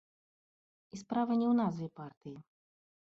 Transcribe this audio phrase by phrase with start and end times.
[0.95, 2.37] І справа не ў назве партыі.